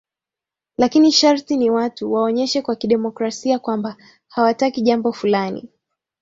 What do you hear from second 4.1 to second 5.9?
hawataki jambo fulani